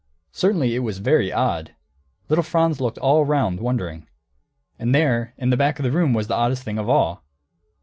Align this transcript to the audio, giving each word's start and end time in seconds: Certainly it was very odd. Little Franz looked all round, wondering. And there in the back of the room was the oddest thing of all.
Certainly 0.31 0.73
it 0.73 0.79
was 0.79 0.97
very 0.97 1.31
odd. 1.31 1.75
Little 2.27 2.41
Franz 2.43 2.81
looked 2.81 2.97
all 2.97 3.23
round, 3.23 3.59
wondering. 3.59 4.07
And 4.79 4.95
there 4.95 5.35
in 5.37 5.51
the 5.51 5.57
back 5.57 5.77
of 5.77 5.83
the 5.83 5.91
room 5.91 6.15
was 6.15 6.25
the 6.25 6.33
oddest 6.33 6.63
thing 6.63 6.79
of 6.79 6.89
all. 6.89 7.23